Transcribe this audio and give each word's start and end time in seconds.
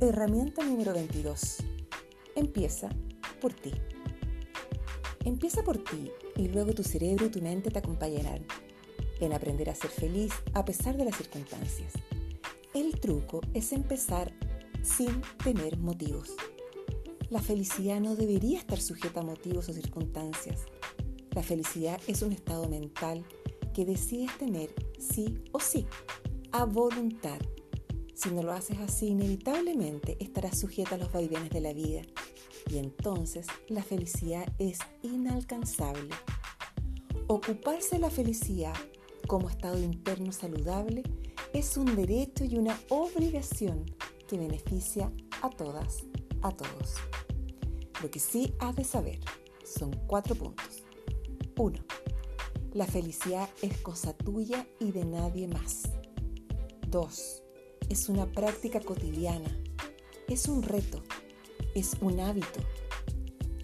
Herramienta 0.00 0.64
número 0.64 0.94
22. 0.94 1.56
Empieza 2.36 2.88
por 3.40 3.52
ti. 3.52 3.72
Empieza 5.24 5.64
por 5.64 5.78
ti 5.78 6.12
y 6.36 6.46
luego 6.46 6.72
tu 6.72 6.84
cerebro 6.84 7.26
y 7.26 7.30
tu 7.30 7.42
mente 7.42 7.68
te 7.72 7.80
acompañarán 7.80 8.46
en 9.18 9.32
aprender 9.32 9.68
a 9.68 9.74
ser 9.74 9.90
feliz 9.90 10.32
a 10.54 10.64
pesar 10.64 10.96
de 10.96 11.04
las 11.04 11.16
circunstancias. 11.16 11.94
El 12.74 13.00
truco 13.00 13.40
es 13.54 13.72
empezar 13.72 14.32
sin 14.84 15.20
tener 15.42 15.78
motivos. 15.78 16.36
La 17.28 17.42
felicidad 17.42 17.98
no 17.98 18.14
debería 18.14 18.60
estar 18.60 18.80
sujeta 18.80 19.18
a 19.18 19.24
motivos 19.24 19.68
o 19.68 19.72
circunstancias. 19.72 20.60
La 21.32 21.42
felicidad 21.42 22.00
es 22.06 22.22
un 22.22 22.30
estado 22.30 22.68
mental 22.68 23.24
que 23.74 23.84
decides 23.84 24.38
tener 24.38 24.72
sí 25.00 25.42
o 25.50 25.58
sí, 25.58 25.88
a 26.52 26.66
voluntad. 26.66 27.40
Si 28.18 28.30
no 28.30 28.42
lo 28.42 28.50
haces 28.50 28.80
así, 28.80 29.06
inevitablemente 29.06 30.16
estarás 30.18 30.58
sujeta 30.58 30.96
a 30.96 30.98
los 30.98 31.12
vaivenes 31.12 31.50
de 31.50 31.60
la 31.60 31.72
vida 31.72 32.02
y 32.68 32.78
entonces 32.78 33.46
la 33.68 33.80
felicidad 33.80 34.52
es 34.58 34.80
inalcanzable. 35.04 36.08
Ocuparse 37.28 37.94
de 37.94 38.00
la 38.00 38.10
felicidad 38.10 38.74
como 39.28 39.48
estado 39.48 39.78
interno 39.78 40.32
saludable 40.32 41.04
es 41.52 41.76
un 41.76 41.94
derecho 41.94 42.44
y 42.44 42.58
una 42.58 42.76
obligación 42.88 43.84
que 44.26 44.36
beneficia 44.36 45.12
a 45.40 45.48
todas, 45.50 45.98
a 46.42 46.50
todos. 46.50 46.96
Lo 48.02 48.10
que 48.10 48.18
sí 48.18 48.52
has 48.58 48.74
de 48.74 48.82
saber 48.82 49.20
son 49.64 49.92
cuatro 50.08 50.34
puntos. 50.34 50.82
1. 51.56 51.78
La 52.72 52.86
felicidad 52.86 53.48
es 53.62 53.78
cosa 53.78 54.12
tuya 54.12 54.66
y 54.80 54.90
de 54.90 55.04
nadie 55.04 55.46
más. 55.46 55.84
2. 56.88 57.44
Es 57.88 58.10
una 58.10 58.26
práctica 58.26 58.80
cotidiana. 58.80 59.48
Es 60.28 60.46
un 60.46 60.62
reto. 60.62 61.02
Es 61.74 61.96
un 62.02 62.20
hábito. 62.20 62.60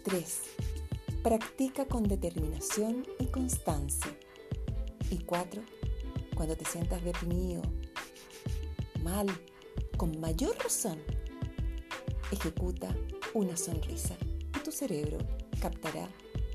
3. 0.03 0.41
Practica 1.23 1.85
con 1.85 2.05
determinación 2.05 3.07
y 3.19 3.27
constancia. 3.27 4.17
Y 5.11 5.19
cuatro, 5.19 5.63
cuando 6.35 6.57
te 6.57 6.65
sientas 6.65 7.05
deprimido, 7.05 7.61
mal, 9.03 9.27
con 9.99 10.19
mayor 10.19 10.57
razón, 10.59 10.99
ejecuta 12.33 12.97
una 13.35 13.57
sonrisa 13.59 14.17
y 14.57 14.59
tu 14.61 14.73
cerebro 14.73 15.19
captará 15.61 16.09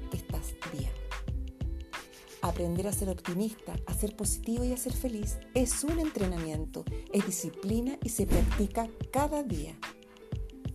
que 0.10 0.18
estás. 0.18 0.39
Aprender 2.50 2.88
a 2.88 2.92
ser 2.92 3.10
optimista, 3.10 3.76
a 3.86 3.94
ser 3.94 4.16
positivo 4.16 4.64
y 4.64 4.74
a 4.74 4.78
ser 4.78 4.94
feliz 4.94 5.38
es 5.54 5.84
un 5.84 6.00
entrenamiento, 6.00 6.84
es 7.14 7.24
disciplina 7.24 8.00
y 8.04 8.10
se 8.10 8.26
practica 8.26 8.90
cada 9.12 9.44
día. 9.44 9.78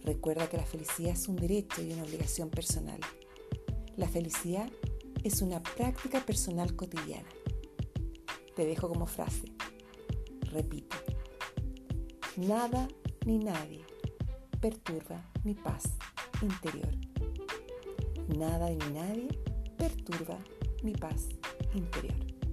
Recuerda 0.05 0.49
que 0.49 0.57
la 0.57 0.67
felicidad 0.67 1.15
es 1.15 1.27
un 1.27 1.35
derecho 1.35 1.83
y 1.83 1.93
una 1.93 2.05
obligación 2.05 2.49
personal. 2.49 3.01
La 3.97 4.07
felicidad 4.07 4.71
es 5.25 5.43
una 5.43 5.65
práctica 5.65 6.25
personal 6.25 6.77
cotidiana. 6.77 7.29
Te 8.55 8.65
dejo 8.65 8.89
como 8.89 9.09
frase. 9.09 9.47
Repito. 10.53 10.97
Nada 12.37 12.87
ni 13.27 13.39
nadie 13.39 13.85
perturba 14.61 15.29
mi 15.43 15.55
paz 15.55 15.83
interior. 16.41 16.95
Nada 18.29 18.71
ni 18.71 18.93
nadie 18.95 19.27
perturba 19.77 20.39
mi 20.85 20.93
paz 20.93 21.31
interior. 21.75 22.44